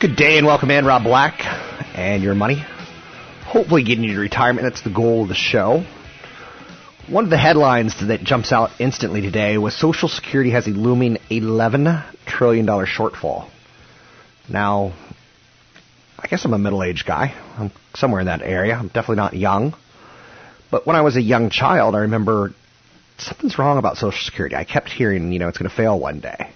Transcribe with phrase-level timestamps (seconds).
[0.00, 1.40] Good day and welcome in, Rob Black
[1.96, 2.64] and your money.
[3.46, 4.64] Hopefully getting you to retirement.
[4.64, 5.84] That's the goal of the show.
[7.08, 11.16] One of the headlines that jumps out instantly today was Social Security has a looming
[11.32, 13.50] $11 trillion shortfall.
[14.48, 14.92] Now,
[16.16, 17.34] I guess I'm a middle-aged guy.
[17.56, 18.76] I'm somewhere in that area.
[18.76, 19.74] I'm definitely not young.
[20.70, 22.52] But when I was a young child, I remember
[23.16, 24.54] something's wrong about Social Security.
[24.54, 26.52] I kept hearing, you know, it's going to fail one day.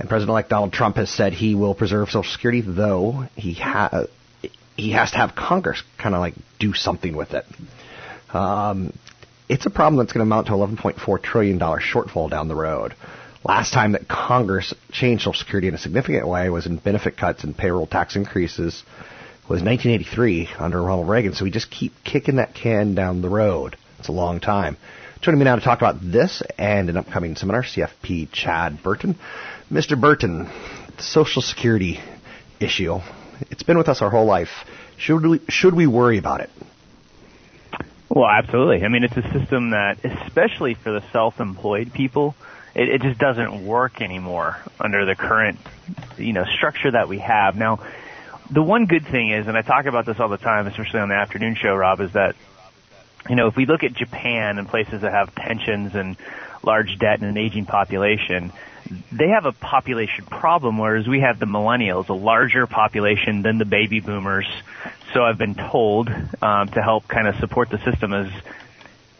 [0.00, 4.06] And President-elect Donald Trump has said he will preserve Social Security, though he ha-
[4.74, 7.44] he has to have Congress kind of like do something with it.
[8.32, 8.94] Um,
[9.50, 12.94] it's a problem that's going to amount to 11.4 trillion dollar shortfall down the road.
[13.44, 17.44] Last time that Congress changed Social Security in a significant way was in benefit cuts
[17.44, 18.82] and payroll tax increases
[19.50, 21.34] was 1983 under Ronald Reagan.
[21.34, 23.76] So we just keep kicking that can down the road.
[23.98, 24.78] It's a long time.
[25.20, 29.18] Joining me now to talk about this and an upcoming seminar, CFP Chad Burton.
[29.70, 29.98] Mr.
[29.98, 30.50] Burton,
[30.96, 32.00] the Social Security
[32.58, 32.98] issue.
[33.50, 34.48] It's been with us our whole life.
[34.96, 36.50] Should we, should we worry about it?
[38.08, 38.84] Well, absolutely.
[38.84, 42.34] I mean, it's a system that, especially for the self-employed people,
[42.74, 45.60] it, it just doesn't work anymore under the current,
[46.18, 47.54] you know, structure that we have.
[47.54, 47.78] Now,
[48.50, 51.08] the one good thing is, and I talk about this all the time, especially on
[51.08, 52.34] the afternoon show, Rob, is that,
[53.28, 56.16] you know, if we look at Japan and places that have pensions and
[56.62, 58.52] large debt and an aging population,
[59.12, 63.64] they have a population problem, whereas we have the millennials, a larger population than the
[63.64, 64.46] baby boomers.
[65.14, 66.08] So I've been told
[66.42, 68.30] um, to help kind of support the system as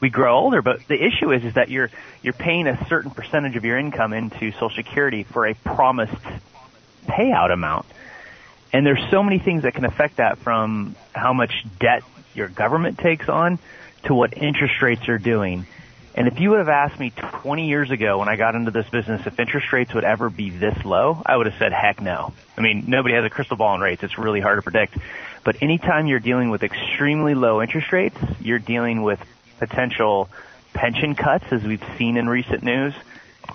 [0.01, 0.63] we grow older.
[0.63, 1.91] But the issue is, is that you're
[2.23, 6.25] you're paying a certain percentage of your income into Social Security for a promised
[7.07, 7.87] payout amount,
[8.73, 12.03] and there's so many things that can affect that, from how much debt
[12.35, 13.59] your government takes on
[14.05, 15.67] to what interest rates are doing.
[16.15, 17.13] And if you would have asked me
[17.43, 20.51] 20 years ago when I got into this business if interest rates would ever be
[20.51, 22.33] this low, I would have said heck no.
[22.57, 24.03] I mean, nobody has a crystal ball on rates.
[24.03, 24.99] It's really hard to predict.
[25.45, 29.21] But anytime you're dealing with extremely low interest rates, you're dealing with
[29.59, 30.29] potential
[30.75, 32.95] pension cuts as we've seen in recent news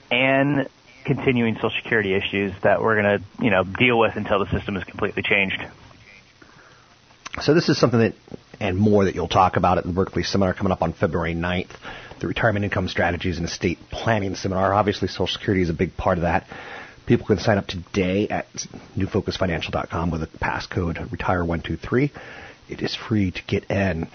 [0.10, 0.68] and
[1.04, 4.78] continuing social security issues that we're going to, you know, deal with until the system
[4.78, 5.62] is completely changed.
[7.42, 8.14] So this is something that
[8.60, 11.76] and more that you'll talk about at the Berkeley seminar coming up on February 9th
[12.20, 14.74] the Retirement Income Strategies and Estate Planning Seminar.
[14.74, 16.48] Obviously, Social Security is a big part of that.
[17.06, 18.48] People can sign up today at
[18.98, 22.12] newfocusfinancial.com with a passcode retire123.
[22.68, 24.08] It is free to get in.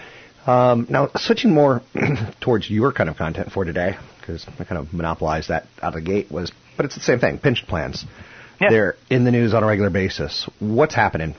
[0.45, 1.81] Um, now, switching more
[2.41, 6.03] towards your kind of content for today, because I kind of monopolized that out of
[6.03, 8.03] the gate, was, but it's the same thing pension plans.
[8.59, 8.69] Yeah.
[8.69, 10.49] They're in the news on a regular basis.
[10.59, 11.35] What's happening?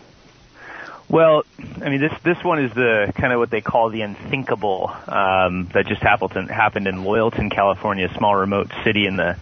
[1.12, 1.44] Well,
[1.82, 5.67] I mean, this this one is the kind of what they call the unthinkable um,
[5.75, 9.37] that just happened happened in Loyalton, California, a small remote city in the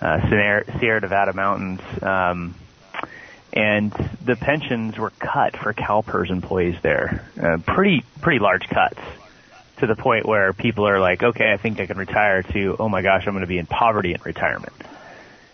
[0.00, 1.82] uh, Sierra, Nevada mountains.
[2.02, 2.54] Um,
[3.52, 3.92] and
[4.24, 9.00] the pensions were cut for CalPERS employees there, uh, pretty pretty large cuts,
[9.80, 12.42] to the point where people are like, okay, I think I can retire.
[12.42, 14.72] To oh my gosh, I'm going to be in poverty in retirement.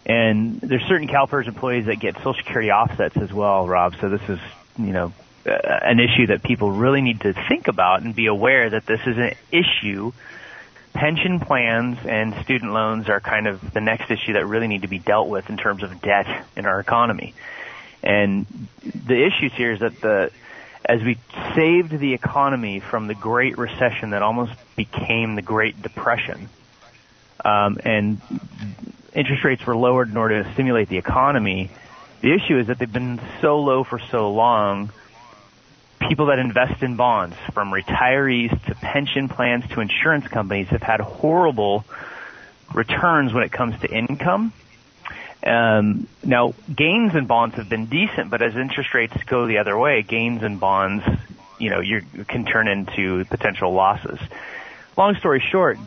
[0.07, 3.97] And there's certain CalPERS employees that get Social Security offsets as well, Rob.
[4.01, 4.39] So this is
[4.79, 5.13] you know
[5.45, 9.19] an issue that people really need to think about and be aware that this is
[9.19, 10.13] an issue
[10.93, 14.89] pension plans and student loans are kind of the next issue that really need to
[14.89, 17.35] be dealt with in terms of debt in our economy.
[18.03, 18.47] And
[18.83, 20.31] the issues here is that the
[20.85, 21.17] as we
[21.55, 26.49] saved the economy from the Great Recession that almost became the Great Depression,
[27.45, 28.21] um, and
[29.15, 31.71] interest rates were lowered in order to stimulate the economy.
[32.21, 34.91] The issue is that they've been so low for so long.
[36.09, 41.01] People that invest in bonds, from retirees to pension plans to insurance companies, have had
[41.01, 41.85] horrible
[42.75, 44.53] returns when it comes to income.
[45.45, 49.77] Um, now, gains in bonds have been decent, but as interest rates go the other
[49.79, 51.05] way, gains in bonds,
[51.59, 54.19] you know, you can turn into potential losses.
[54.97, 55.79] Long story short,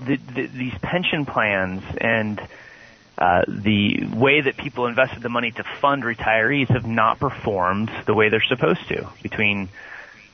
[0.00, 2.40] the, the, these pension plans and
[3.20, 8.14] uh, the way that people invested the money to fund retirees have not performed the
[8.14, 9.68] way they're supposed to between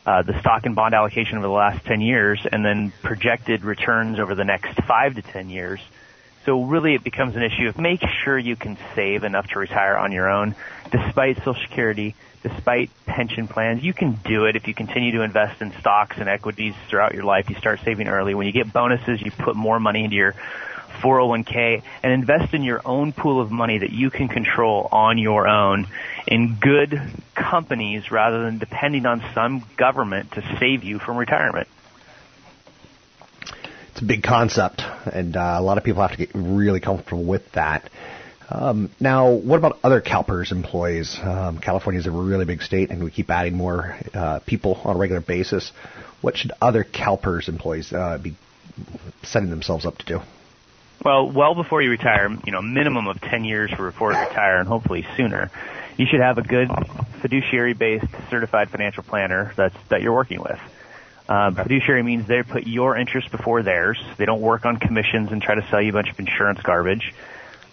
[0.07, 4.21] uh, the stock and bond allocation over the last 10 years and then projected returns
[4.21, 5.81] over the next 5 to 10 years.
[6.45, 9.97] So really it becomes an issue of make sure you can save enough to retire
[9.97, 10.55] on your own
[10.93, 13.83] despite Social Security, despite pension plans.
[13.83, 17.25] You can do it if you continue to invest in stocks and equities throughout your
[17.25, 17.51] life.
[17.51, 18.37] You start saving early.
[18.37, 20.37] When you get bonuses, you put more money into your
[21.03, 25.49] 401k and invest in your own pool of money that you can control on your
[25.49, 25.87] own
[26.27, 27.01] in good
[27.35, 31.69] companies rather than depending on some government to save you from retirement.
[33.93, 37.25] It's a big concept, and uh, a lot of people have to get really comfortable
[37.25, 37.89] with that.
[38.49, 41.19] Um, now, what about other CalPERS employees?
[41.21, 44.97] Um, California is a really big state, and we keep adding more uh, people on
[44.97, 45.73] a regular basis.
[46.21, 48.37] What should other CalPERS employees uh, be
[49.23, 50.21] setting themselves up to do?
[51.05, 54.69] Well, well before you retire, you know, minimum of 10 years before you retire and
[54.69, 55.51] hopefully sooner,
[55.97, 56.69] you should have a good
[57.23, 60.59] fiduciary-based certified financial planner that's, that you're working with.
[61.29, 63.99] Um, fiduciary means they put your interest before theirs.
[64.17, 67.15] They don't work on commissions and try to sell you a bunch of insurance garbage.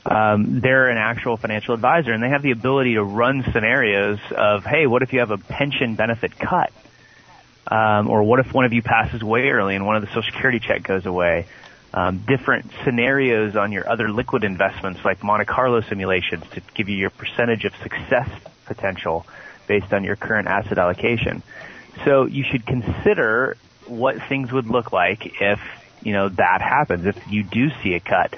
[0.06, 4.66] Um, they're an actual financial advisor and they have the ability to run scenarios of,
[4.66, 6.72] hey, what if you have a pension benefit cut?
[7.66, 10.24] Um, or what if one of you passes away early and one of the Social
[10.24, 11.48] Security check goes away?
[11.94, 16.98] Um, different scenarios on your other liquid investments like Monte Carlo simulations to give you
[16.98, 18.30] your percentage of success
[18.66, 19.26] potential
[19.68, 21.44] based on your current asset allocation.
[22.04, 25.60] So you should consider what things would look like if,
[26.02, 27.06] you know, that happens.
[27.06, 28.34] If you do see a cut,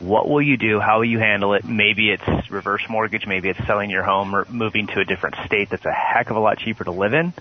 [0.00, 0.80] what will you do?
[0.80, 1.64] How will you handle it?
[1.64, 3.26] Maybe it's reverse mortgage.
[3.26, 6.36] Maybe it's selling your home or moving to a different state that's a heck of
[6.36, 7.34] a lot cheaper to live in,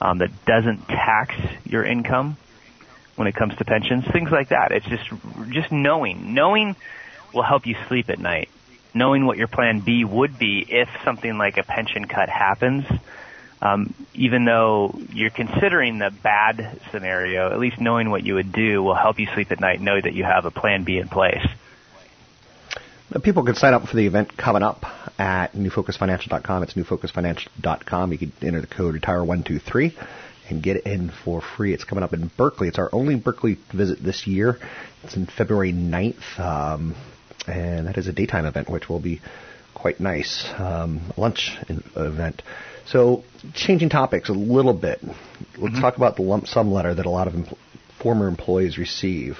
[0.00, 2.36] um, that doesn't tax your income
[3.16, 4.72] when it comes to pensions, things like that.
[4.72, 5.04] It's just
[5.50, 6.34] just knowing.
[6.34, 6.76] Knowing
[7.32, 8.48] will help you sleep at night.
[8.92, 12.86] Knowing what your plan B would be if something like a pension cut happens,
[13.60, 18.82] um, even though you're considering the bad scenario, at least knowing what you would do
[18.82, 19.80] will help you sleep at night.
[19.80, 21.44] Know that you have a plan B in place.
[23.22, 24.84] People can sign up for the event coming up
[25.18, 26.62] at newfocusfinancial.com.
[26.64, 28.12] It's newfocusfinancial.com.
[28.12, 29.94] You can enter the code retire123
[30.48, 31.72] and get in for free.
[31.72, 32.68] It's coming up in Berkeley.
[32.68, 34.58] It's our only Berkeley visit this year.
[35.02, 36.94] It's in February 9th, um,
[37.46, 39.20] and that is a daytime event, which will be
[39.74, 40.46] quite nice.
[40.56, 41.56] Um, lunch
[41.96, 42.42] event.
[42.86, 43.24] So,
[43.54, 45.00] changing topics a little bit.
[45.02, 45.16] Let's
[45.58, 45.80] mm-hmm.
[45.80, 47.34] talk about the lump sum letter that a lot of
[48.02, 49.38] former employees receive.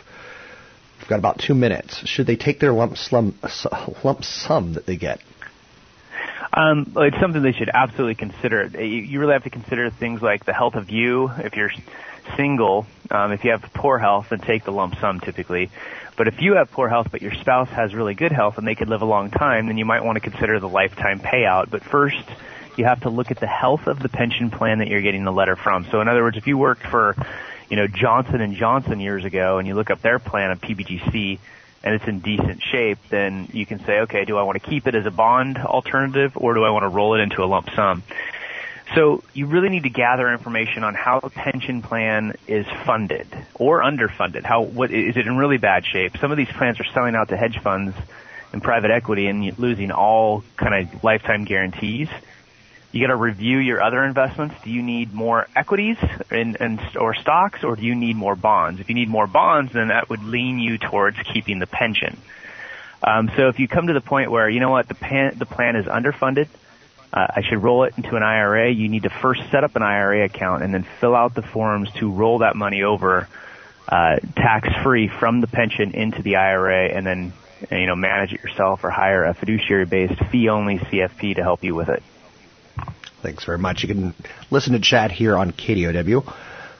[0.98, 2.02] We've got about two minutes.
[2.06, 3.38] Should they take their lump sum,
[4.02, 5.20] lump sum that they get
[6.52, 8.66] um, it's something they should absolutely consider.
[8.80, 11.30] You really have to consider things like the health of you.
[11.38, 11.72] If you're
[12.36, 15.70] single, um, if you have poor health, then take the lump sum typically.
[16.16, 18.74] But if you have poor health, but your spouse has really good health and they
[18.74, 21.70] could live a long time, then you might want to consider the lifetime payout.
[21.70, 22.24] But first,
[22.76, 25.32] you have to look at the health of the pension plan that you're getting the
[25.32, 25.86] letter from.
[25.90, 27.16] So in other words, if you worked for,
[27.68, 31.38] you know, Johnson and Johnson years ago and you look up their plan of PBGC,
[31.84, 34.86] and it's in decent shape, then you can say, okay, do I want to keep
[34.86, 37.68] it as a bond alternative or do I want to roll it into a lump
[37.76, 38.02] sum?
[38.94, 43.82] So you really need to gather information on how a pension plan is funded or
[43.82, 44.44] underfunded.
[44.44, 46.16] How what is it in really bad shape?
[46.18, 47.94] Some of these plans are selling out to hedge funds
[48.52, 52.08] and private equity and losing all kind of lifetime guarantees.
[52.94, 54.54] You got to review your other investments.
[54.62, 55.96] Do you need more equities
[56.30, 58.78] and, and or stocks, or do you need more bonds?
[58.80, 62.16] If you need more bonds, then that would lean you towards keeping the pension.
[63.02, 65.44] Um, so if you come to the point where you know what the plan, the
[65.44, 66.46] plan is underfunded,
[67.12, 68.70] uh, I should roll it into an IRA.
[68.70, 71.90] You need to first set up an IRA account and then fill out the forms
[71.94, 73.28] to roll that money over
[73.88, 77.32] uh, tax free from the pension into the IRA, and then
[77.72, 81.64] you know manage it yourself or hire a fiduciary based fee only CFP to help
[81.64, 82.00] you with it.
[83.24, 83.82] Thanks very much.
[83.82, 84.14] You can
[84.50, 86.22] listen to Chad here on KDOW.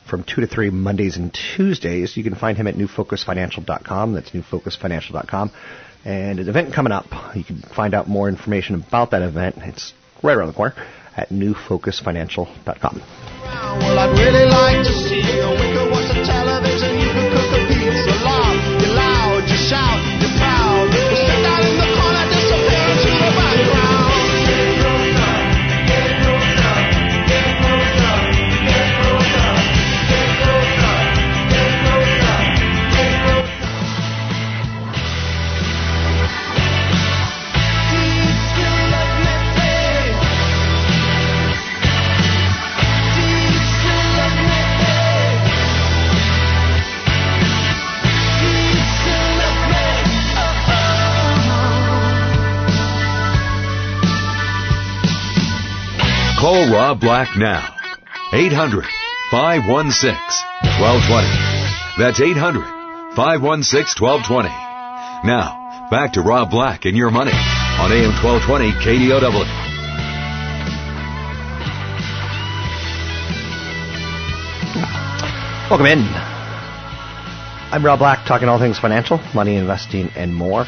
[0.09, 2.17] from 2 to 3 Mondays and Tuesdays.
[2.17, 4.13] You can find him at newfocusfinancial.com.
[4.13, 5.51] That's newfocusfinancial.com.
[6.05, 7.07] And an event coming up.
[7.35, 9.57] You can find out more information about that event.
[9.61, 10.75] It's right around the corner
[11.17, 13.03] at newfocusfinancial.com.
[13.81, 13.99] Well,
[56.85, 57.75] Rob Black now.
[58.35, 58.85] 800
[59.31, 60.13] 516
[60.85, 61.25] 1220.
[61.97, 62.61] That's 800
[63.17, 64.49] 516 1220.
[65.25, 69.33] Now, back to Rob Black and your money on AM 1220 KDOW.
[75.71, 76.05] Welcome in.
[77.73, 80.67] I'm Rob Black, talking all things financial, money, investing, and more.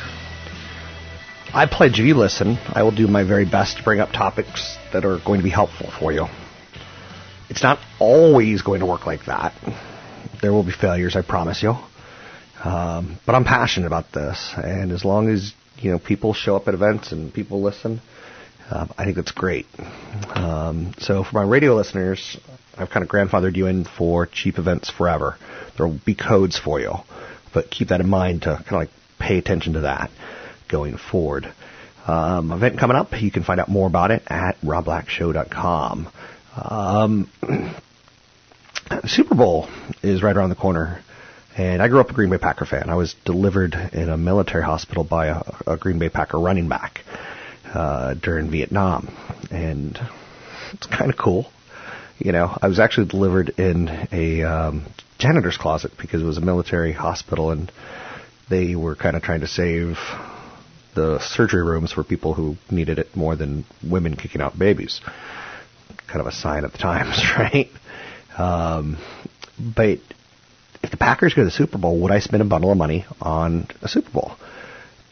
[1.57, 4.77] I pledge if you listen, I will do my very best to bring up topics
[4.93, 6.27] that are going to be helpful for you.
[7.49, 9.55] It's not always going to work like that.
[10.43, 11.75] There will be failures, I promise you.
[12.63, 16.69] Um, but I'm passionate about this, and as long as you know people show up
[16.69, 18.03] at events and people listen,
[18.71, 19.65] um, I think that's great.
[20.35, 22.37] Um, so for my radio listeners,
[22.77, 25.39] I've kind of grandfathered you in for cheap events forever.
[25.79, 26.97] There will be codes for you,
[27.55, 30.11] but keep that in mind to kind of like pay attention to that
[30.69, 31.53] going forward.
[32.07, 33.21] Um, event coming up.
[33.21, 36.09] You can find out more about it at robblackshow.com.
[36.57, 37.31] Um,
[39.07, 39.69] Super Bowl
[40.03, 41.03] is right around the corner.
[41.57, 42.91] And I grew up a Green Bay Packer fan.
[42.91, 47.01] I was delivered in a military hospital by a, a Green Bay Packer running back
[47.65, 49.09] uh, during Vietnam.
[49.51, 49.99] And
[50.75, 51.51] it's kind of cool.
[52.19, 54.87] You know, I was actually delivered in a um,
[55.19, 57.73] janitor's closet because it was a military hospital and
[58.49, 59.97] they were kind of trying to save
[60.97, 65.00] the surgery rooms for people who needed it more than women kicking out babies.
[66.09, 67.71] Kind of a sign of the times, right?
[68.37, 68.99] Um,
[69.61, 69.99] but
[70.83, 73.07] if the Packers go to the Super Bowl, would I spend a bundle of money
[73.21, 74.33] on a Super Bowl?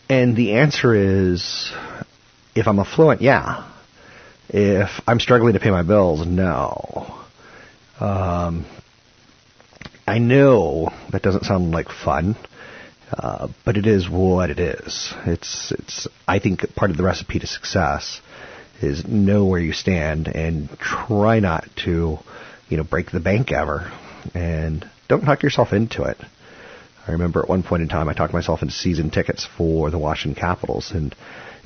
[0.09, 1.73] And the answer is,
[2.55, 3.71] if I'm affluent, yeah.
[4.49, 7.23] If I'm struggling to pay my bills, no.
[8.00, 8.67] Um,
[10.07, 12.37] I know that doesn't sound like fun.
[13.13, 15.13] Uh, but it is what it is.
[15.27, 16.09] It's it's.
[16.27, 18.21] I think part of the recipe to success
[18.81, 22.19] is know where you stand and try not to,
[22.69, 23.93] you know, break the bank ever,
[24.35, 26.17] and don't knock yourself into it.
[27.07, 29.99] I remember at one point in time I talked myself into season tickets for the
[29.99, 31.15] Washington Capitals, and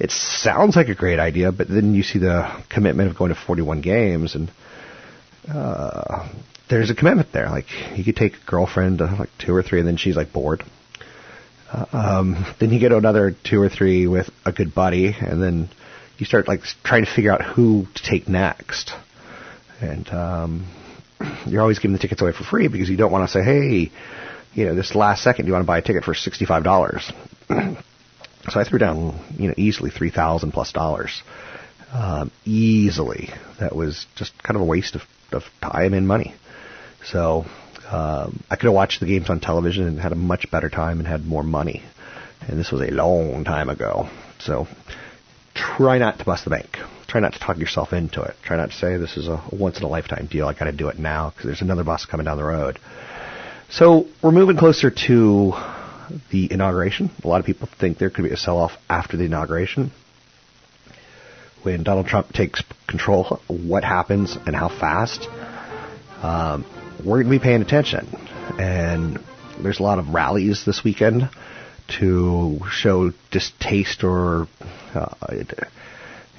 [0.01, 3.41] it sounds like a great idea, but then you see the commitment of going to
[3.41, 4.51] 41 games, and
[5.49, 6.29] uh,
[6.69, 7.49] there's a commitment there.
[7.49, 7.67] Like
[7.97, 10.65] you could take a girlfriend to like two or three, and then she's like bored
[11.93, 15.69] um, then you get another two or three with a good buddy, and then
[16.17, 18.93] you start like trying to figure out who to take next.
[19.81, 20.67] And um,
[21.47, 23.91] you're always giving the tickets away for free because you don't want to say, hey,
[24.55, 27.13] you know, this last second, you want to buy a ticket for sixty-five dollars.
[27.49, 31.23] so I threw down, you know, easily three thousand plus dollars,
[31.93, 33.31] um, easily.
[33.61, 36.35] That was just kind of a waste of, of time and money.
[37.05, 37.45] So
[37.91, 40.99] um, I could have watched the games on television and had a much better time
[40.99, 41.83] and had more money.
[42.47, 44.09] And this was a long time ago.
[44.41, 44.67] So
[45.55, 46.77] try not to bust the bank.
[47.07, 48.35] Try not to talk yourself into it.
[48.43, 50.47] Try not to say this is a once in a lifetime deal.
[50.47, 52.79] I got to do it now because there's another bus coming down the road.
[53.71, 55.53] So we're moving closer to
[56.31, 57.11] the inauguration.
[57.25, 59.93] A lot of people think there could be a sell off after the inauguration.
[61.63, 65.27] When Donald Trump takes control, what happens and how fast?
[66.23, 66.67] Um,
[67.05, 68.09] we're going to be paying attention.
[68.59, 69.19] And
[69.61, 71.29] there's a lot of rallies this weekend
[71.99, 74.47] to show distaste or,
[74.95, 75.15] uh,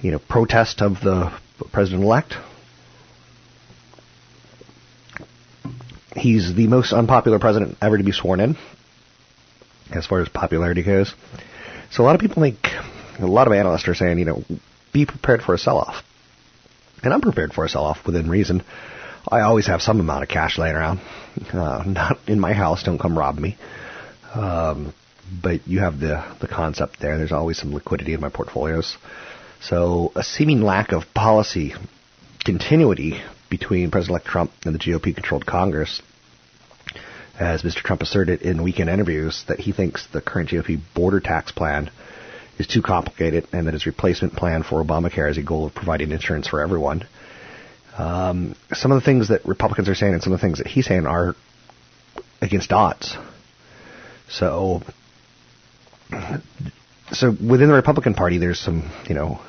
[0.01, 1.31] you know, protest of the
[1.71, 2.35] president-elect.
[6.15, 8.57] He's the most unpopular president ever to be sworn in,
[9.91, 11.13] as far as popularity goes.
[11.91, 12.57] So a lot of people think,
[13.19, 14.43] a lot of analysts are saying, you know,
[14.91, 16.03] be prepared for a sell-off.
[17.03, 18.63] And I'm prepared for a sell-off within reason.
[19.31, 21.00] I always have some amount of cash laying around.
[21.53, 22.83] Uh, not in my house.
[22.83, 23.57] Don't come rob me.
[24.33, 24.93] Um,
[25.41, 27.17] but you have the the concept there.
[27.17, 28.98] There's always some liquidity in my portfolios.
[29.62, 31.74] So a seeming lack of policy
[32.43, 36.01] continuity between President-elect Trump and the GOP-controlled Congress
[37.38, 37.77] as Mr.
[37.77, 41.89] Trump asserted in weekend interviews that he thinks the current GOP border tax plan
[42.57, 46.12] is too complicated and that his replacement plan for Obamacare has a goal of providing
[46.12, 47.05] insurance for everyone.
[48.00, 50.68] Um, some of the things that Republicans are saying and some of the things that
[50.68, 51.36] he's saying are
[52.41, 53.18] against odds.
[54.29, 54.82] So,
[57.12, 59.41] so within the Republican Party, there's some, you know,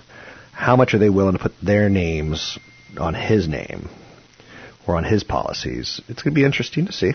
[0.52, 2.58] how much are they willing to put their names
[2.98, 3.88] on his name
[4.84, 6.00] or on his policies?
[6.08, 7.12] It's going to be interesting to see.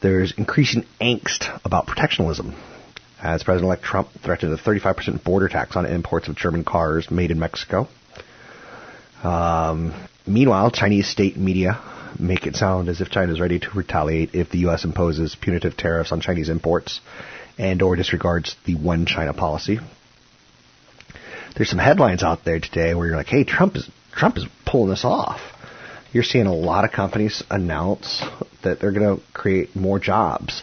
[0.00, 2.56] There's increasing angst about protectionism
[3.22, 7.38] as President-elect Trump threatened a 35% border tax on imports of German cars made in
[7.38, 7.86] Mexico.
[9.22, 9.94] Um,
[10.26, 11.80] meanwhile, Chinese state media
[12.18, 14.84] make it sound as if China is ready to retaliate if the U.S.
[14.84, 17.00] imposes punitive tariffs on Chinese imports
[17.58, 19.78] and or disregards the one China policy.
[21.56, 24.90] There's some headlines out there today where you're like, hey, Trump is Trump is pulling
[24.90, 25.40] this off.
[26.12, 28.22] You're seeing a lot of companies announce
[28.62, 30.62] that they're going to create more jobs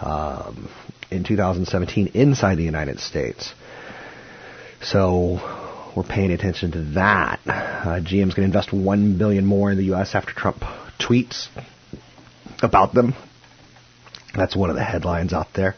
[0.00, 0.68] um,
[1.10, 3.52] in 2017 inside the United States.
[4.82, 5.38] So
[5.96, 7.40] we're paying attention to that.
[7.46, 10.14] Uh, GM's going to invest one billion more in the U.S.
[10.14, 10.62] after Trump
[10.98, 11.48] tweets
[12.62, 13.14] about them.
[14.34, 15.74] That's one of the headlines out there.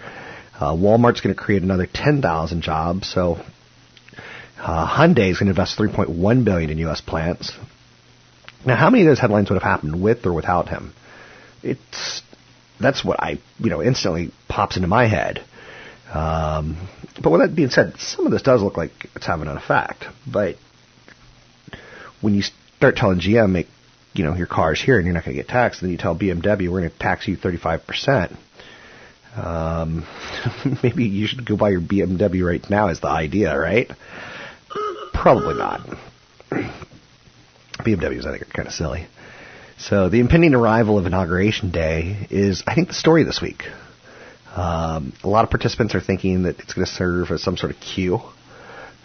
[0.54, 3.10] Uh, Walmart's going to create another 10,000 jobs.
[3.10, 3.42] So
[4.58, 7.00] uh, Hyundai is going to invest 3.1 billion in U.S.
[7.00, 7.52] plants.
[8.64, 10.94] Now, how many of those headlines would have happened with or without him?
[11.62, 12.22] It's
[12.80, 15.44] that's what I you know instantly pops into my head.
[16.12, 16.76] Um,
[17.22, 20.04] but with that being said, some of this does look like it's having an effect.
[20.30, 20.56] But
[22.20, 22.42] when you
[22.76, 23.68] start telling GM, make
[24.12, 26.14] you know your car's here and you're not going to get taxed, then you tell
[26.14, 28.32] BMW we're going to tax you 35 percent.
[29.36, 30.06] Um,
[30.82, 32.88] maybe you should go buy your BMW right now.
[32.88, 33.90] Is the idea right?
[35.14, 35.80] Probably not.
[36.50, 39.06] BMWs, I think, are kind of silly.
[39.78, 43.64] So the impending arrival of Inauguration Day is, I think, the story this week.
[44.54, 47.72] Um, a lot of participants are thinking that it's going to serve as some sort
[47.72, 48.20] of cue.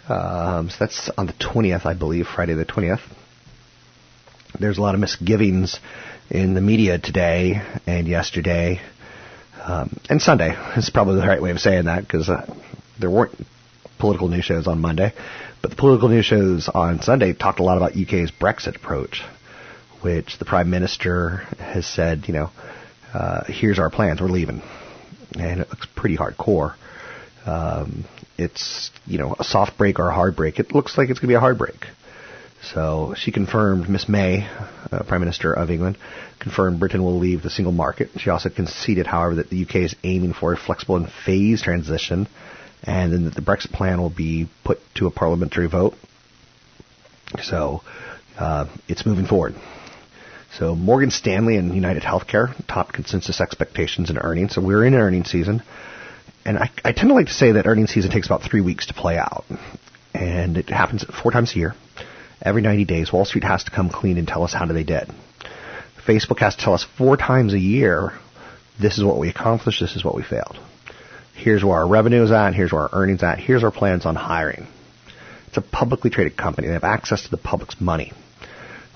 [0.08, 3.00] Um, so that's on the 20th, I believe, Friday the 20th.
[4.58, 5.78] There's a lot of misgivings
[6.30, 8.80] in the media today and yesterday
[9.62, 10.54] um, and Sunday.
[10.76, 12.54] It's probably the right way of saying that because uh,
[12.98, 13.34] there weren't
[13.98, 15.12] political news shows on Monday,
[15.60, 19.22] but the political news shows on Sunday talked a lot about UK's Brexit approach
[20.00, 22.50] which the Prime Minister has said, you know,
[23.12, 24.62] uh, here's our plans, we're leaving.
[25.34, 26.74] And it looks pretty hardcore.
[27.46, 28.04] Um,
[28.36, 30.58] it's, you know, a soft break or a hard break.
[30.58, 31.86] It looks like it's going to be a hard break.
[32.72, 34.46] So she confirmed, Miss May,
[34.90, 35.96] uh, Prime Minister of England,
[36.38, 38.10] confirmed Britain will leave the single market.
[38.16, 42.26] She also conceded, however, that the UK is aiming for a flexible and phased transition,
[42.82, 45.94] and then that the Brexit plan will be put to a parliamentary vote.
[47.42, 47.82] So
[48.38, 49.54] uh, it's moving forward.
[50.52, 54.54] So Morgan Stanley and United Healthcare topped consensus expectations in earnings.
[54.54, 55.62] So we're in earnings season.
[56.44, 58.86] And I, I tend to like to say that earnings season takes about three weeks
[58.86, 59.44] to play out.
[60.14, 61.74] And it happens four times a year.
[62.40, 65.10] Every 90 days, Wall Street has to come clean and tell us how they did.
[66.06, 68.12] Facebook has to tell us four times a year,
[68.80, 70.58] this is what we accomplished, this is what we failed.
[71.34, 74.14] Here's where our revenue is at, here's where our earnings at, here's our plans on
[74.14, 74.66] hiring.
[75.48, 76.68] It's a publicly traded company.
[76.68, 78.12] They have access to the public's money.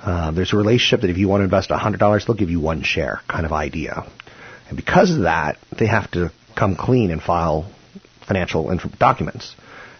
[0.03, 2.83] Uh, there's a relationship that if you want to invest $100, they'll give you one
[2.83, 4.05] share kind of idea.
[4.69, 7.71] And because of that, they have to come clean and file
[8.27, 9.55] financial inf- documents.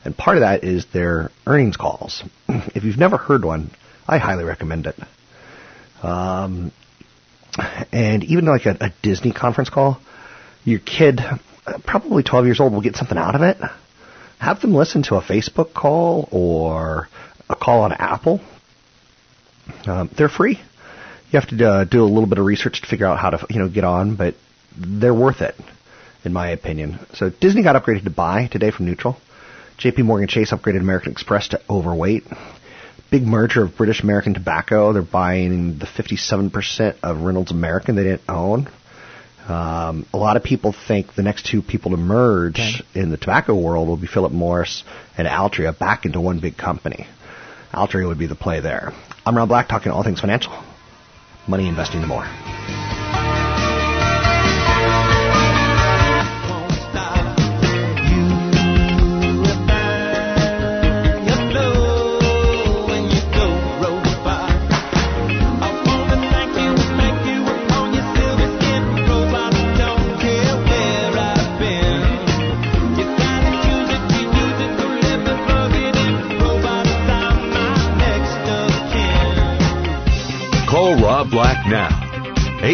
[0.05, 2.25] And part of that is their earnings calls.
[2.49, 3.71] if you've never heard one,
[4.09, 4.97] I highly recommend it.
[6.03, 6.73] Um,
[7.93, 10.01] and even like a, a Disney conference call,
[10.65, 11.21] your kid,
[11.87, 13.59] probably 12 years old, will get something out of it.
[14.41, 17.09] Have them listen to a Facebook call or
[17.49, 18.41] a call on Apple
[19.87, 20.61] um, they're free.
[21.31, 23.47] You have to uh, do a little bit of research to figure out how to
[23.49, 24.35] you know get on, but
[24.77, 25.55] they're worth it,
[26.25, 26.99] in my opinion.
[27.15, 29.17] So Disney got upgraded to buy today from neutral.
[29.79, 30.03] J.P.
[30.03, 32.25] Morgan Chase upgraded American Express to overweight.
[33.11, 34.93] Big merger of British American Tobacco.
[34.93, 38.69] They're buying the 57% of Reynolds American they didn't own.
[39.49, 43.01] Um, a lot of people think the next two people to merge okay.
[43.01, 44.85] in the tobacco world will be Philip Morris
[45.19, 47.07] and Altria back into one big company.
[47.73, 48.93] Altria would be the play there.
[49.25, 50.53] I'm Rob Black, talking all things financial,
[51.49, 52.27] money, investing, and more.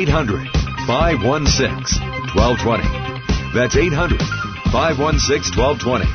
[0.08, 0.48] 800
[0.86, 2.00] 516
[2.32, 3.52] 1220.
[3.52, 4.16] That's 800
[4.72, 6.08] 516 1220.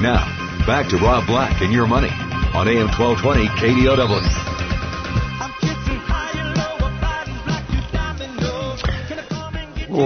[0.00, 0.24] Now,
[0.64, 2.08] back to Rob Black and your money
[2.56, 4.08] on AM 1220 KDOW.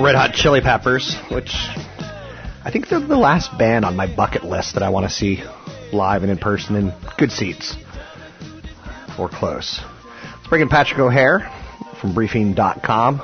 [0.02, 1.54] Red Hot Chili Peppers, which
[2.64, 5.44] I think they're the last band on my bucket list that I want to see
[5.92, 7.76] live and in person in good seats
[9.16, 9.80] or close.
[10.24, 11.62] Let's bring in Patrick O'Hare
[12.03, 13.23] from Briefing.com.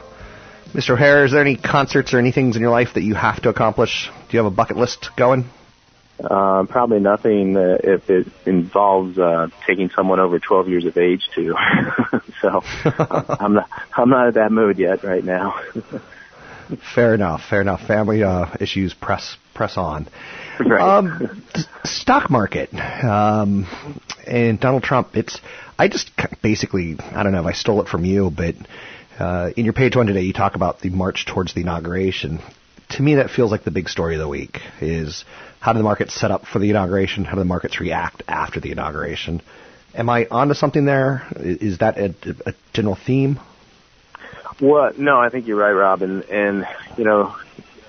[0.73, 0.91] Mr.
[0.91, 3.49] O'Hare, is there any concerts or any things in your life that you have to
[3.49, 4.09] accomplish?
[4.29, 5.51] Do you have a bucket list going?
[6.23, 11.29] Uh, probably nothing uh, if it involves uh, taking someone over 12 years of age
[11.35, 11.55] to.
[12.41, 12.63] so
[13.41, 15.61] I'm not I'm not in that mood yet right now.
[16.95, 17.43] fair enough.
[17.49, 17.81] Fair enough.
[17.87, 20.09] Family uh, issues press press on.
[20.61, 20.81] Right.
[20.81, 21.43] Um,
[21.85, 23.67] stock market um,
[24.27, 25.11] and Donald Trump.
[25.15, 25.41] It's
[25.79, 26.11] I just
[26.43, 28.55] basically I don't know if I stole it from you, but
[29.19, 32.41] uh, in your page one today you talk about the march towards the inauguration.
[32.93, 35.25] To me, that feels like the big story of the week is
[35.61, 37.25] how do the markets set up for the inauguration?
[37.25, 39.43] How do the markets react after the inauguration?
[39.95, 41.27] Am I onto something there?
[41.37, 42.15] Is that a,
[42.47, 43.41] a general theme?
[44.61, 46.25] Well, no, I think you're right, Robin.
[46.31, 46.67] And,
[46.97, 47.37] you know,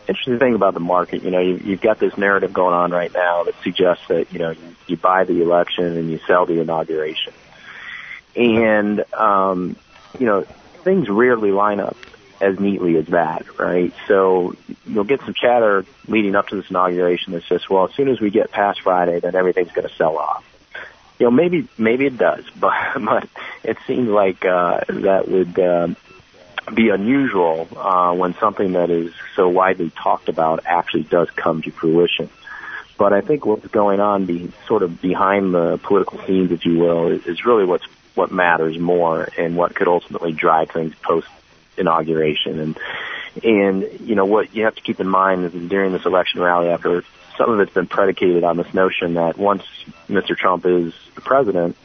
[0.07, 3.13] interesting thing about the market, you know, you, you've got this narrative going on right
[3.13, 6.59] now that suggests that, you know, you, you buy the election and you sell the
[6.59, 7.33] inauguration.
[8.35, 9.75] And, um,
[10.19, 10.41] you know,
[10.83, 11.97] things rarely line up
[12.41, 13.93] as neatly as that, right?
[14.07, 14.55] So
[14.85, 18.21] you'll get some chatter leading up to this inauguration that says, well, as soon as
[18.21, 20.45] we get past Friday, then everything's going to sell off.
[21.19, 23.27] You know, maybe maybe it does, but but
[23.63, 25.89] it seems like uh, that would uh,
[26.75, 31.71] be unusual uh, when something that is so widely talked about actually does come to
[31.71, 32.29] fruition.
[32.97, 36.79] But I think what's going on, be, sort of behind the political scenes, if you
[36.79, 41.27] will, is, is really what's what matters more and what could ultimately drive things post
[41.77, 42.59] inauguration.
[42.59, 42.79] And
[43.43, 46.69] and you know what you have to keep in mind is during this election rally,
[46.69, 47.03] after
[47.37, 49.63] some of it's been predicated on this notion that once
[50.09, 50.35] Mr.
[50.35, 51.77] Trump is the president,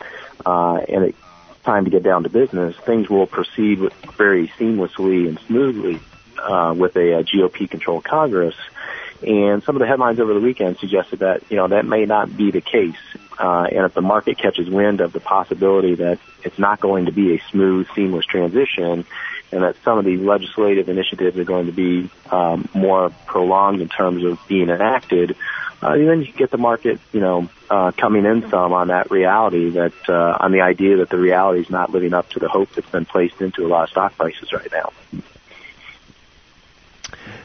[0.44, 1.18] uh, and it's
[1.64, 3.80] time to get down to business, things will proceed
[4.16, 6.00] very seamlessly and smoothly
[6.38, 8.54] uh, with a, a GOP-controlled Congress.
[9.26, 12.36] And some of the headlines over the weekend suggested that you know that may not
[12.36, 12.96] be the case.
[13.38, 17.12] Uh, and if the market catches wind of the possibility that it's not going to
[17.12, 19.06] be a smooth, seamless transition,
[19.54, 23.88] and that some of these legislative initiatives are going to be um, more prolonged in
[23.88, 25.36] terms of being enacted,
[25.80, 29.70] uh, then you get the market, you know, uh, coming in some on that reality
[29.70, 32.70] that uh, on the idea that the reality is not living up to the hope
[32.74, 34.92] that's been placed into a lot of stock prices right now.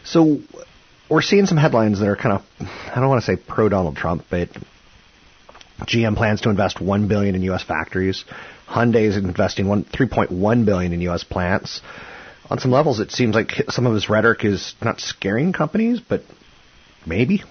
[0.04, 0.40] So
[1.10, 3.98] we're seeing some headlines that are kind of I don't want to say pro Donald
[3.98, 4.50] Trump, but
[5.82, 7.64] GM plans to invest one billion in U.S.
[7.64, 8.26] factories.
[8.70, 11.24] Hyundai is investing one, 3.1 billion in U.S.
[11.24, 11.82] plants.
[12.50, 16.24] On some levels, it seems like some of his rhetoric is not scaring companies, but
[17.06, 17.44] maybe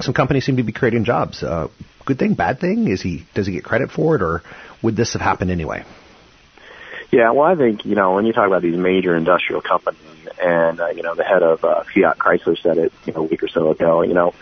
[0.00, 1.42] some companies seem to be creating jobs.
[1.42, 1.68] Uh,
[2.04, 2.88] good thing, bad thing?
[2.88, 4.42] Is he does he get credit for it, or
[4.82, 5.84] would this have happened anyway?
[7.10, 10.00] Yeah, well, I think you know when you talk about these major industrial companies,
[10.42, 13.24] and uh, you know the head of uh, Fiat Chrysler said it you know a
[13.24, 14.02] week or so ago.
[14.02, 14.34] You know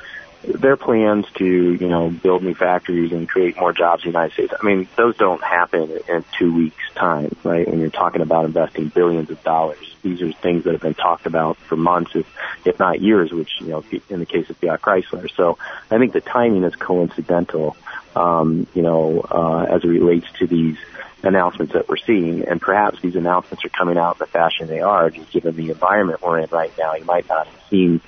[0.45, 4.35] their plans to, you know, build new factories and create more jobs in the United
[4.35, 7.69] States, I mean, those don't happen in two weeks' time, right?
[7.69, 11.27] When you're talking about investing billions of dollars, these are things that have been talked
[11.27, 12.27] about for months, if,
[12.65, 15.31] if not years, which, you know, in the case of Fiat Chrysler.
[15.37, 15.59] So
[15.91, 17.77] I think the timing is coincidental,
[18.17, 20.77] um, you know, uh, as it relates to these
[21.23, 25.09] announcements that we're seeing, and perhaps these announcements are coming out the fashion they are,
[25.11, 26.95] just given the environment we're in right now.
[26.95, 28.01] You might not have seen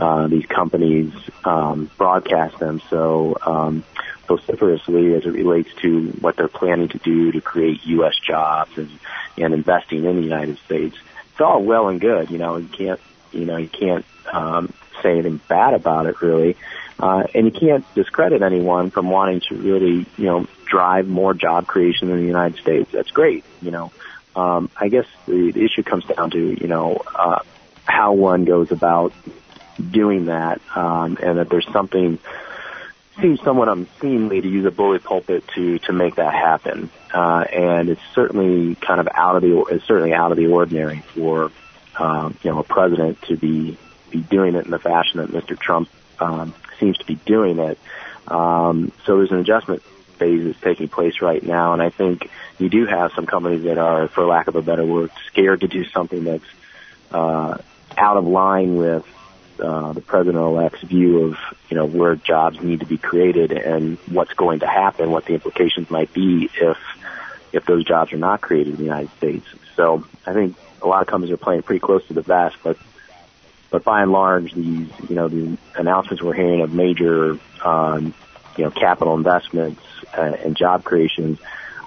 [0.00, 1.12] uh, these companies
[1.44, 3.84] um, broadcast them so um,
[4.30, 8.14] vociferously as it relates to what they're planning to do to create U.S.
[8.16, 8.90] jobs and,
[9.36, 10.96] and investing in the United States.
[11.32, 12.56] It's all well and good, you know.
[12.56, 13.00] You can't,
[13.32, 16.56] you know, you can't um, say anything bad about it, really.
[16.98, 21.66] Uh, and you can't discredit anyone from wanting to really, you know, drive more job
[21.66, 22.90] creation in the United States.
[22.92, 23.90] That's great, you know.
[24.36, 27.40] Um, I guess the, the issue comes down to, you know, uh,
[27.84, 29.12] how one goes about
[29.80, 32.18] doing that, um, and that there's something
[33.20, 36.90] seems somewhat unseemly to use a bully pulpit to to make that happen.
[37.12, 41.00] Uh, and it's certainly kind of out of the it's certainly out of the ordinary
[41.14, 41.50] for
[41.98, 43.76] um, you know a president to be
[44.10, 45.58] be doing it in the fashion that Mr.
[45.58, 45.88] Trump
[46.18, 47.78] um, seems to be doing it.
[48.26, 49.82] Um, so there's an adjustment
[50.18, 53.78] phase that's taking place right now, and I think you do have some companies that
[53.78, 56.44] are, for lack of a better word, scared to do something that's
[57.10, 57.58] uh,
[57.96, 59.04] out of line with
[59.60, 61.36] uh, the president-elect's view of
[61.68, 65.34] you know where jobs need to be created and what's going to happen, what the
[65.34, 66.78] implications might be if
[67.52, 69.46] if those jobs are not created in the United States.
[69.76, 72.76] So I think a lot of companies are playing pretty close to the vest, but
[73.70, 78.14] but by and large, these you know the announcements we're hearing of major um,
[78.56, 79.82] you know capital investments
[80.16, 81.38] uh, and job creations,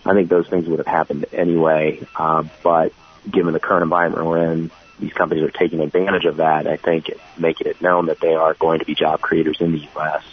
[0.05, 2.05] I think those things would have happened anyway.
[2.15, 2.93] Uh, but
[3.29, 6.67] given the current environment we're in, these companies are taking advantage of that.
[6.67, 9.79] I think making it known that they are going to be job creators in the
[9.95, 10.23] U.S.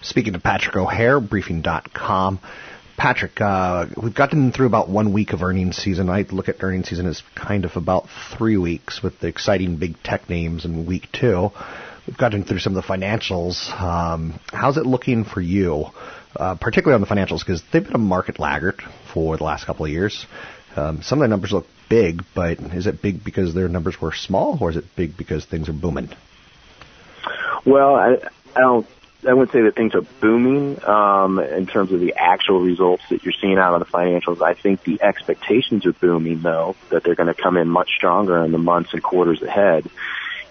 [0.00, 2.40] Speaking to Patrick O'Hare, briefing.com.
[2.96, 6.10] Patrick, uh, we've gotten through about one week of earnings season.
[6.10, 10.02] I look at earnings season as kind of about three weeks with the exciting big
[10.02, 11.50] tech names in week two.
[12.08, 13.70] We've gotten through some of the financials.
[13.80, 15.86] Um, how's it looking for you,
[16.34, 17.40] uh, particularly on the financials?
[17.40, 20.26] Because they've been a market laggard for the last couple of years.
[20.78, 24.12] Um, some of the numbers look big, but is it big because their numbers were
[24.12, 26.08] small, or is it big because things are booming?
[27.64, 28.16] Well, I,
[28.54, 28.86] I don't
[29.26, 33.24] I would say that things are booming um, in terms of the actual results that
[33.24, 34.42] you're seeing out of the financials.
[34.42, 38.44] I think the expectations are booming, though, that they're going to come in much stronger
[38.44, 39.90] in the months and quarters ahead.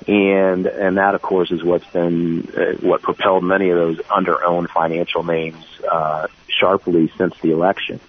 [0.05, 4.69] And and that, of course, is what's been uh, what propelled many of those under-owned
[4.69, 7.99] financial names uh, sharply since the election.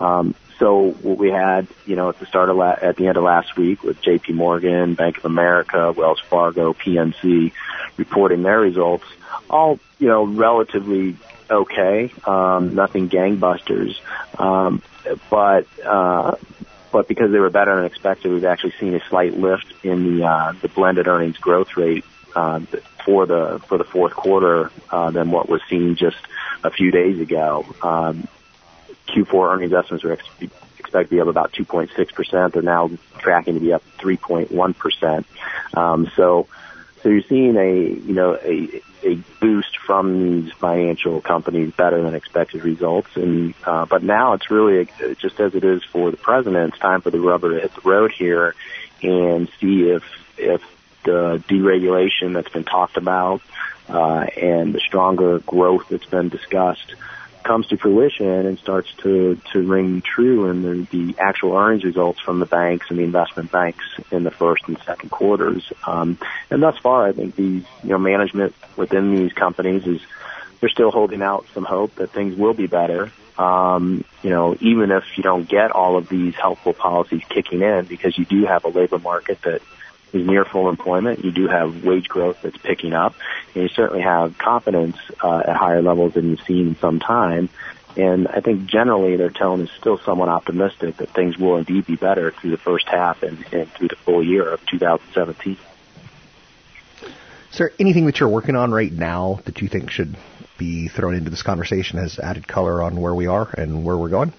[0.00, 3.16] Um, so what we had, you know, at the start of la- at the end
[3.16, 4.32] of last week with J.P.
[4.32, 7.52] Morgan, Bank of America, Wells Fargo, PNC
[7.96, 9.04] reporting their results,
[9.50, 11.16] all you know, relatively
[11.50, 13.96] okay, um, nothing gangbusters,
[14.38, 14.82] um,
[15.30, 16.36] but uh,
[16.90, 20.26] but because they were better than expected, we've actually seen a slight lift in the
[20.26, 22.60] uh, the blended earnings growth rate uh,
[23.04, 26.16] for the for the fourth quarter uh, than what was seen just
[26.64, 27.66] a few days ago.
[27.82, 28.26] Um,
[29.08, 32.52] Q4 earnings estimates are ex- expected to be up about 2.6%.
[32.52, 35.24] They're now tracking to be up 3.1%.
[35.76, 36.46] Um, so,
[37.02, 42.14] so you're seeing a, you know, a, a boost from these financial companies better than
[42.14, 43.08] expected results.
[43.16, 46.80] And, uh, but now it's really a, just as it is for the president, it's
[46.80, 48.54] time for the rubber to hit the road here
[49.02, 50.02] and see if,
[50.38, 50.62] if
[51.04, 53.40] the deregulation that's been talked about,
[53.88, 56.94] uh, and the stronger growth that's been discussed,
[57.46, 62.20] comes to fruition and starts to, to ring true in the, the actual earnings results
[62.20, 65.72] from the banks and the investment banks in the first and second quarters.
[65.86, 66.18] Um,
[66.50, 70.00] and thus far, I think these, you know, management within these companies is,
[70.60, 73.12] they're still holding out some hope that things will be better.
[73.38, 77.84] Um, you know, even if you don't get all of these helpful policies kicking in
[77.84, 79.60] because you do have a labor market that
[80.12, 81.24] is near full employment.
[81.24, 83.14] You do have wage growth that's picking up,
[83.54, 87.48] and you certainly have confidence uh, at higher levels than you've seen in some time.
[87.96, 91.96] And I think generally their tone is still somewhat optimistic that things will indeed be
[91.96, 95.56] better through the first half and, and through the full year of 2017.
[97.52, 100.14] Is there anything that you're working on right now that you think should
[100.58, 104.10] be thrown into this conversation as added color on where we are and where we're
[104.10, 104.32] going?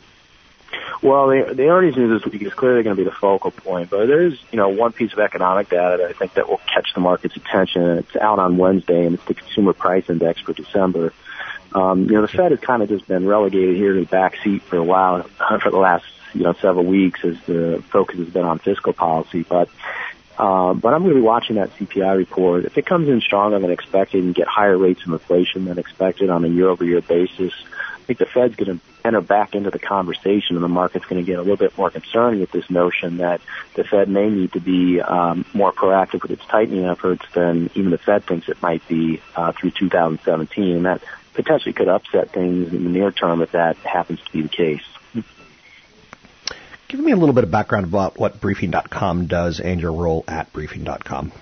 [1.01, 3.89] Well, the, the earnings news this week is clearly going to be the focal point,
[3.89, 6.61] but there is, you know, one piece of economic data that I think that will
[6.73, 7.83] catch the market's attention.
[7.99, 11.13] It's out on Wednesday, and it's the Consumer Price Index for December.
[11.73, 14.37] Um, you know, the Fed has kind of just been relegated here to the back
[14.43, 15.23] seat for a while,
[15.61, 19.43] for the last, you know, several weeks as the focus has been on fiscal policy.
[19.43, 19.69] But,
[20.37, 22.65] uh, but I'm going to be watching that CPI report.
[22.65, 26.29] If it comes in stronger than expected and get higher rates of inflation than expected
[26.29, 27.53] on a year-over-year basis,
[28.07, 31.25] think the Fed's going to enter back into the conversation, and the market's going to
[31.25, 33.41] get a little bit more concerned with this notion that
[33.75, 37.91] the Fed may need to be um, more proactive with its tightening efforts than even
[37.91, 42.73] the Fed thinks it might be uh, through 2017, and that potentially could upset things
[42.73, 44.83] in the near term if that happens to be the case.
[46.87, 50.53] Give me a little bit of background about what Briefing.com does and your role at
[50.53, 51.33] Briefing.com.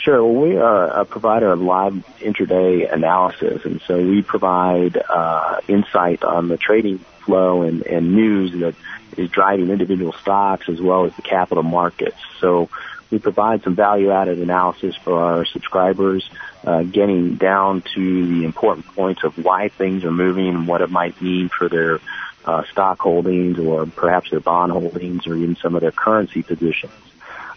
[0.00, 0.24] Sure.
[0.24, 6.24] Well, we are a provider of live intraday analysis, and so we provide uh, insight
[6.24, 8.74] on the trading flow and, and news that
[9.18, 12.16] is driving individual stocks as well as the capital markets.
[12.38, 12.70] So
[13.10, 16.28] we provide some value-added analysis for our subscribers,
[16.64, 20.90] uh, getting down to the important points of why things are moving and what it
[20.90, 22.00] might mean for their
[22.46, 26.92] uh, stock holdings or perhaps their bond holdings or even some of their currency positions.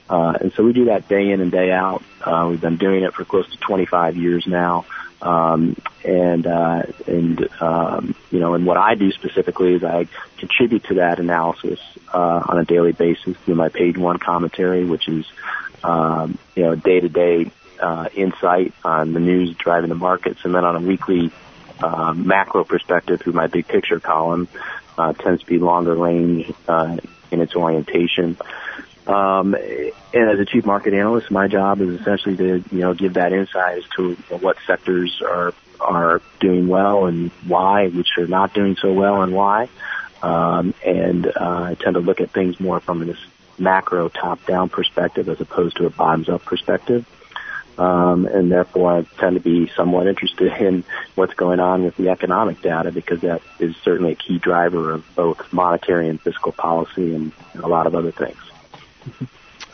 [0.09, 2.03] Uh, and so we do that day in and day out.
[2.21, 4.85] Uh, we've been doing it for close to 25 years now.
[5.21, 10.83] Um, and, uh, and, um, you know, and what I do specifically is I contribute
[10.85, 11.79] to that analysis,
[12.13, 15.25] uh, on a daily basis through my page one commentary, which is,
[15.81, 20.41] um, you know, day to day, uh, insight on the news driving the markets.
[20.43, 21.31] And then on a weekly,
[21.81, 24.49] uh, macro perspective through my big picture column,
[24.97, 26.97] uh, tends to be longer range, uh,
[27.31, 28.37] in its orientation.
[29.07, 33.15] Um, and as a chief market analyst, my job is essentially to you know give
[33.15, 38.53] that insight as to what sectors are are doing well and why, which are not
[38.53, 39.67] doing so well and why.
[40.21, 43.17] Um, and uh, I tend to look at things more from this
[43.57, 47.05] macro top-down perspective as opposed to a bottoms-up perspective.
[47.77, 50.83] Um, and therefore I tend to be somewhat interested in
[51.15, 55.15] what's going on with the economic data because that is certainly a key driver of
[55.15, 58.37] both monetary and fiscal policy and a lot of other things.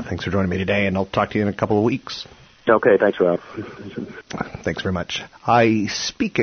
[0.07, 2.25] Thanks for joining me today, and I'll talk to you in a couple of weeks.
[2.67, 3.39] Okay, thanks, Rob.
[4.63, 5.21] Thanks very much.
[5.45, 6.39] I speak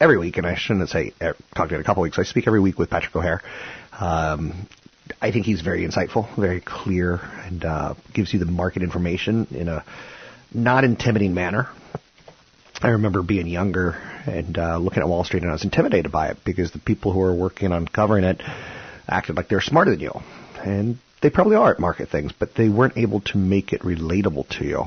[0.00, 2.18] every week, and I shouldn't say er, talk to you in a couple of weeks.
[2.18, 3.42] I speak every week with Patrick O'Hare.
[3.98, 4.68] Um,
[5.20, 9.68] I think he's very insightful, very clear, and uh, gives you the market information in
[9.68, 9.84] a
[10.52, 11.68] not intimidating manner.
[12.82, 13.90] I remember being younger
[14.26, 17.12] and uh, looking at Wall Street, and I was intimidated by it because the people
[17.12, 18.40] who were working on covering it
[19.08, 20.12] acted like they're smarter than you,
[20.64, 24.48] and they probably are at market things, but they weren't able to make it relatable
[24.58, 24.84] to you.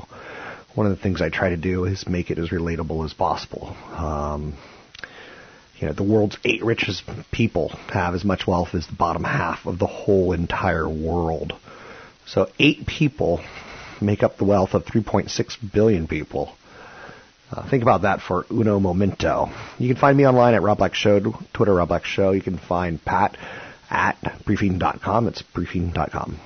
[0.74, 3.76] One of the things I try to do is make it as relatable as possible.
[3.92, 4.54] Um,
[5.78, 9.66] you know, the world's eight richest people have as much wealth as the bottom half
[9.66, 11.52] of the whole entire world.
[12.26, 13.40] So eight people
[14.00, 16.54] make up the wealth of 3.6 billion people.
[17.52, 19.48] Uh, think about that for uno momento.
[19.78, 21.20] You can find me online at Rob Black Show,
[21.52, 22.32] Twitter Rob Black Show.
[22.32, 23.36] You can find Pat
[23.90, 25.28] at briefing.com.
[25.28, 26.38] It's briefing.com.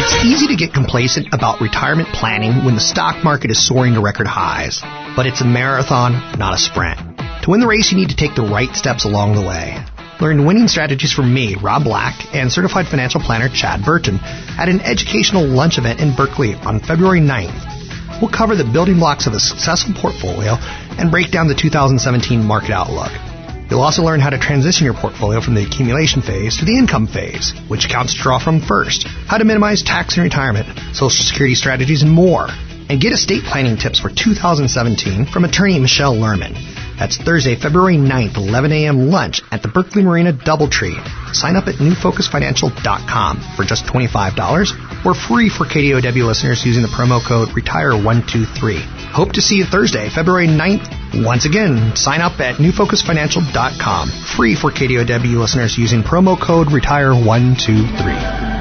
[0.00, 4.00] It's easy to get complacent about retirement planning when the stock market is soaring to
[4.00, 4.80] record highs.
[5.14, 6.98] But it's a marathon, not a sprint.
[7.42, 9.84] To win the race, you need to take the right steps along the way.
[10.20, 14.18] Learn winning strategies from me, Rob Black, and certified financial planner Chad Burton
[14.58, 18.20] at an educational lunch event in Berkeley on February 9th.
[18.20, 20.56] We'll cover the building blocks of a successful portfolio
[20.98, 23.12] and break down the 2017 market outlook.
[23.70, 27.06] You'll also learn how to transition your portfolio from the accumulation phase to the income
[27.06, 31.54] phase, which accounts to draw from first, how to minimize tax in retirement, social security
[31.54, 32.48] strategies, and more.
[32.90, 36.56] And get estate planning tips for 2017 from attorney Michelle Lerman.
[36.98, 39.08] That's Thursday, February 9th, 11 a.m.
[39.08, 40.98] lunch at the Berkeley Marina Doubletree.
[41.34, 47.24] Sign up at newfocusfinancial.com for just $25 or free for KDOW listeners using the promo
[47.24, 48.80] code RETIRE123.
[49.12, 51.24] Hope to see you Thursday, February 9th.
[51.24, 54.08] Once again, sign up at newfocusfinancial.com.
[54.36, 58.57] Free for KDOW listeners using promo code RETIRE123.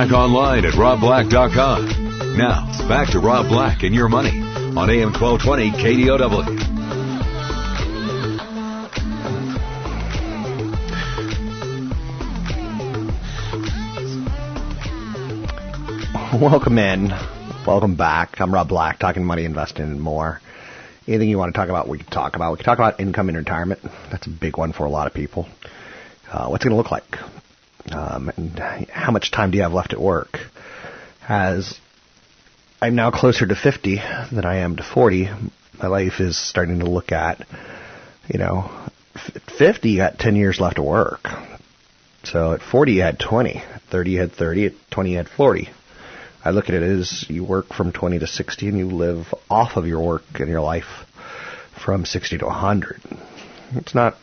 [0.00, 2.34] Black online at robblack.com.
[2.38, 6.70] Now, back to Rob Black and your money on AM 1220 KDOW.
[16.40, 17.12] Welcome in.
[17.66, 18.40] Welcome back.
[18.40, 20.40] I'm Rob Black, talking money, investing, and more.
[21.06, 22.52] Anything you want to talk about, we can talk about.
[22.52, 23.82] We can talk about income in retirement.
[24.10, 25.46] That's a big one for a lot of people.
[26.32, 27.18] Uh, what's it going to look like?
[27.90, 28.58] Um, and
[28.90, 30.38] how much time do you have left at work?
[31.28, 31.78] As
[32.80, 33.96] I'm now closer to 50
[34.32, 35.28] than I am to 40,
[35.80, 37.46] my life is starting to look at,
[38.28, 38.70] you know,
[39.58, 41.28] 50, you got 10 years left to work.
[42.24, 43.56] So at 40, you had 20.
[43.56, 44.66] At 30, you had 30.
[44.66, 45.68] At 20, you had 40.
[46.44, 49.76] I look at it as you work from 20 to 60 and you live off
[49.76, 51.06] of your work and your life
[51.84, 53.00] from 60 to 100.
[53.76, 54.16] It's not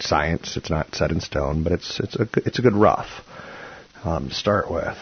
[0.00, 3.08] science, it's not set in stone, but it's it's a it's a good rough
[4.04, 4.96] um, to start with.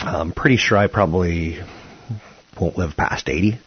[0.00, 1.60] I'm pretty sure I probably
[2.60, 3.58] won't live past 80.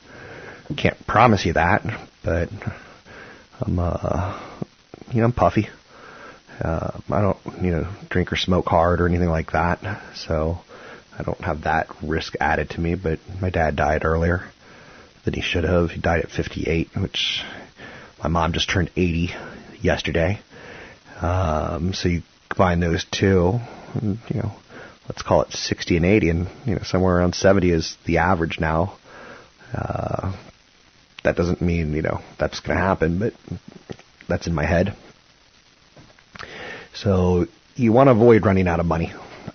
[0.76, 1.84] Can't promise you that,
[2.24, 2.50] but
[3.62, 4.40] I'm uh
[5.12, 5.70] you know I'm puffy.
[6.60, 9.80] Uh, I don't you know drink or smoke hard or anything like that,
[10.16, 10.60] so
[11.18, 14.44] I don't have that risk added to me, but my dad died earlier
[15.24, 15.92] than he should have.
[15.92, 17.44] He died at 58, which
[18.22, 19.34] my mom just turned 80
[19.86, 20.40] yesterday.
[21.22, 23.60] Um, so you combine those two,
[23.94, 24.52] and, you know,
[25.08, 28.60] let's call it 60 and 80, and you know, somewhere around 70 is the average
[28.60, 28.98] now.
[29.74, 30.36] Uh,
[31.26, 33.34] that doesn't mean you know that's going to happen, but
[34.30, 34.96] that's in my head.
[36.94, 39.12] So you want to avoid running out of money.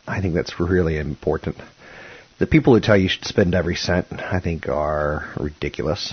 [0.07, 1.57] I think that's really important.
[2.39, 6.13] The people who tell you you should spend every cent, I think, are ridiculous.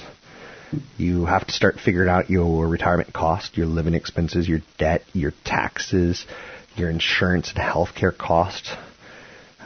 [0.97, 5.31] You have to start figuring out your retirement cost, your living expenses, your debt, your
[5.45, 6.25] taxes,
[6.75, 8.71] your insurance and healthcare costs.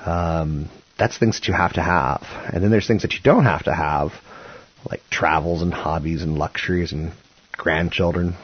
[0.05, 2.23] Um, that's things that you have to have.
[2.53, 4.11] And then there's things that you don't have to have,
[4.89, 7.13] like travels and hobbies and luxuries and
[7.53, 8.35] grandchildren.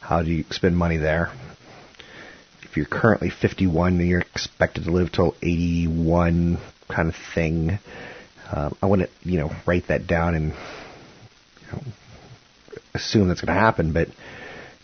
[0.00, 1.30] How do you spend money there?
[2.62, 6.58] If you're currently 51 and you're expected to live till 81
[6.88, 7.78] kind of thing,
[8.50, 10.54] uh, I want to, you know, write that down and
[12.94, 14.08] assume that's going to happen, but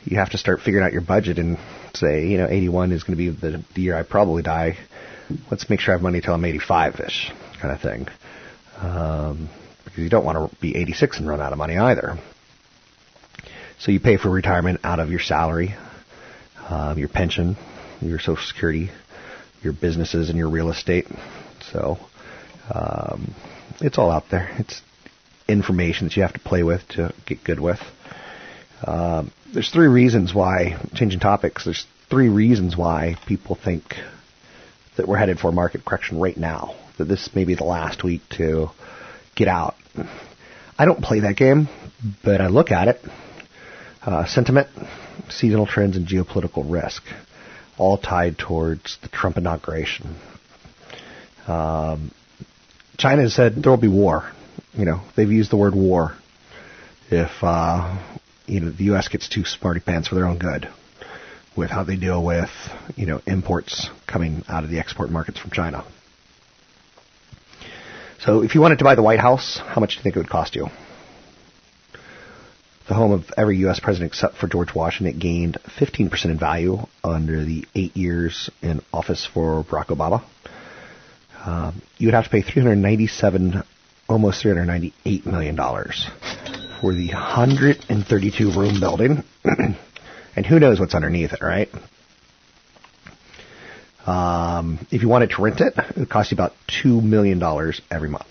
[0.05, 1.59] you have to start figuring out your budget and
[1.95, 4.77] say, you know, 81 is going to be the, the year I probably die.
[5.51, 8.07] Let's make sure I have money till I'm 85-ish, kind of thing.
[8.79, 9.49] Um,
[9.85, 12.19] because you don't want to be 86 and run out of money either.
[13.79, 15.75] So you pay for retirement out of your salary,
[16.69, 17.57] um, your pension,
[18.01, 18.91] your Social Security,
[19.63, 21.07] your businesses, and your real estate.
[21.73, 21.99] So
[22.73, 23.35] um,
[23.81, 24.51] it's all out there.
[24.59, 24.83] It's
[25.49, 27.81] information that you have to play with to get good with.
[28.87, 33.95] Um, there's three reasons why, changing topics, there's three reasons why people think
[34.97, 38.05] that we're headed for a market correction right now, that this may be the last
[38.05, 38.69] week to
[39.35, 39.75] get out.
[40.79, 41.69] I don't play that game,
[42.23, 43.01] but I look at it.
[44.03, 44.69] Uh, sentiment,
[45.31, 47.03] seasonal trends, and geopolitical risk,
[47.79, 50.17] all tied towards the Trump inauguration.
[51.47, 52.11] Um,
[52.99, 54.31] China has said there will be war.
[54.77, 56.17] You know, they've used the word war
[57.11, 57.97] if uh,
[58.47, 59.09] you know the U.S.
[59.09, 60.69] gets too smarty pants for their own good
[61.57, 62.51] with how they deal with
[62.97, 65.85] you know imports coming out of the export markets from China.
[68.21, 70.19] So, if you wanted to buy the White House, how much do you think it
[70.19, 70.69] would cost you?
[72.89, 73.81] The home of every U.S.
[73.81, 78.83] president except for George Washington, it gained 15% in value under the eight years in
[78.93, 80.23] office for Barack Obama.
[81.47, 83.63] Um, you would have to pay 397,
[84.09, 86.09] almost 398 million dollars
[86.81, 89.25] for the 132 room building,
[90.37, 91.69] and who knows what's underneath it, right?
[94.07, 96.53] Um, if you wanted to rent it, it would cost you about
[96.83, 98.27] two million dollars every month.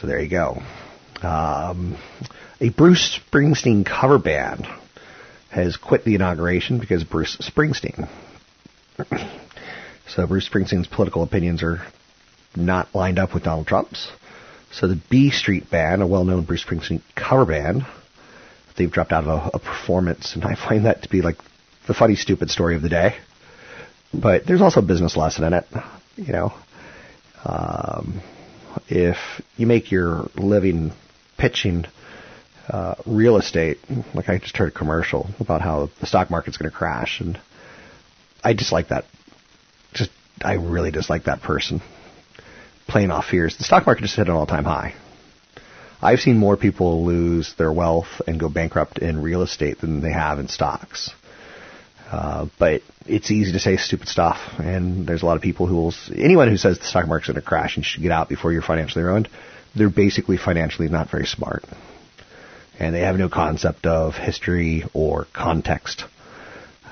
[0.00, 0.62] So there you go.
[1.22, 1.98] Um,
[2.60, 4.66] a Bruce Springsteen cover band
[5.50, 8.08] has quit the inauguration because Bruce Springsteen.
[10.08, 11.82] so Bruce Springsteen's political opinions are
[12.58, 14.10] not lined up with Donald Trump's.
[14.70, 17.86] So the B Street Band, a well-known Bruce Springsteen cover band,
[18.76, 21.36] they've dropped out of a, a performance, and I find that to be like
[21.86, 23.16] the funny, stupid story of the day.
[24.12, 25.66] But there's also a business lesson in it.
[26.16, 26.54] You know,
[27.44, 28.20] um,
[28.88, 29.16] if
[29.56, 30.92] you make your living
[31.36, 31.84] pitching
[32.68, 33.78] uh, real estate,
[34.14, 37.40] like I just heard a commercial about how the stock market's going to crash, and
[38.44, 39.04] I dislike that.
[39.94, 40.10] Just
[40.42, 41.80] I really dislike that person
[42.88, 43.56] playing off fears.
[43.56, 44.94] The stock market just hit an all-time high.
[46.00, 50.12] I've seen more people lose their wealth and go bankrupt in real estate than they
[50.12, 51.10] have in stocks.
[52.10, 55.76] Uh, but it's easy to say stupid stuff, and there's a lot of people who
[55.76, 55.94] will.
[56.16, 58.50] Anyone who says the stock market's going to crash and you should get out before
[58.50, 59.28] you're financially ruined,
[59.74, 61.64] they're basically financially not very smart,
[62.78, 66.04] and they have no concept of history or context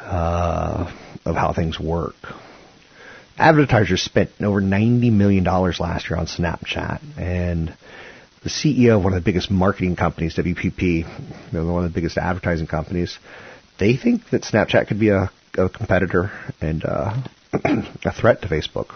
[0.05, 0.93] uh,
[1.25, 2.17] of how things work.
[3.39, 7.77] Advertisers spent over $90 million last year on Snapchat, and
[8.43, 11.05] the CEO of one of the biggest marketing companies, WPP,
[11.53, 13.19] one of the biggest advertising companies,
[13.79, 16.31] they think that Snapchat could be a, a competitor
[16.63, 17.23] and uh,
[18.05, 18.95] a threat to Facebook.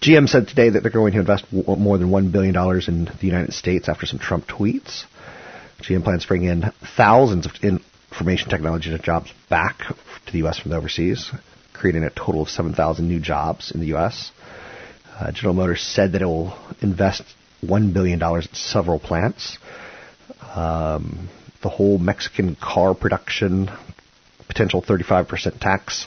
[0.00, 2.56] GM said today that they're going to invest w- more than $1 billion
[2.88, 5.04] in the United States after some Trump tweets.
[5.80, 6.64] GM plans to bring in
[6.96, 9.78] thousands of information technology jobs back
[10.26, 10.58] to the U.S.
[10.58, 11.30] from overseas,
[11.84, 14.32] creating a total of 7,000 new jobs in the U.S.
[15.20, 17.22] Uh, General Motors said that it will invest
[17.62, 19.58] $1 billion in several plants.
[20.54, 21.28] Um,
[21.62, 23.70] the whole Mexican car production,
[24.48, 26.06] potential 35% tax.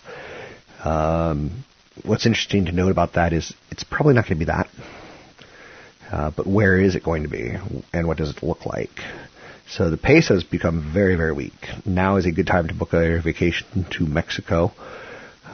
[0.84, 1.64] Um,
[2.04, 4.68] what's interesting to note about that is it's probably not going to be that.
[6.12, 7.54] Uh, but where is it going to be,
[7.94, 9.00] and what does it look like?
[9.70, 11.68] So the peso has become very, very weak.
[11.86, 14.72] Now is a good time to book a vacation to Mexico,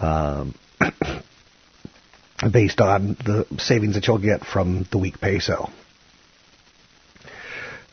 [0.01, 0.55] um,
[2.51, 5.69] based on the savings that you'll get from the weak peso.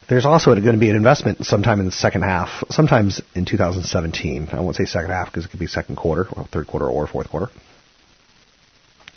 [0.08, 4.48] There's also going to be an investment sometime in the second half, sometimes in 2017.
[4.50, 7.06] I won't say second half because it could be second quarter, or third quarter, or
[7.06, 7.48] fourth quarter.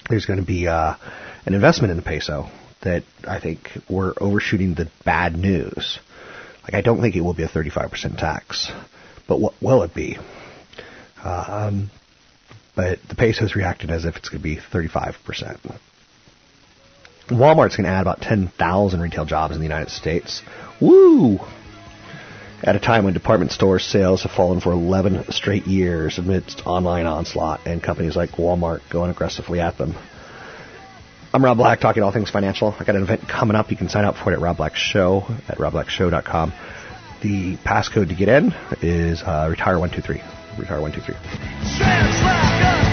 [0.08, 0.96] There's going to be uh,
[1.48, 2.48] an investment in the peso
[2.84, 5.98] that I think we're overshooting the bad news.
[6.64, 8.72] Like I don't think it will be a 35% tax,
[9.28, 10.18] but what will it be?
[11.24, 11.90] Um,
[12.76, 15.78] but the peso's reacted as if it's going to be 35%.
[17.28, 20.42] Walmart's going to add about 10,000 retail jobs in the United States.
[20.82, 21.40] Woo!
[22.62, 27.06] At a time when department store sales have fallen for 11 straight years amidst online
[27.06, 29.96] onslaught and companies like Walmart going aggressively at them.
[31.34, 32.76] I'm Rob Black, talking all things financial.
[32.80, 33.72] I got an event coming up.
[33.72, 36.54] You can sign up for it at Rob Black Show at robblackshow.com.
[37.22, 40.43] The passcode to get in is uh, retire123.
[40.58, 42.93] Retire123.